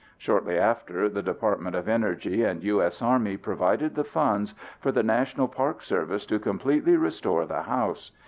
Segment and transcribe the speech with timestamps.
[0.17, 3.03] Shortly after, the Department of Energy and U.S.
[3.03, 8.11] Army provided the funds for the National Park Service to completely restore the house.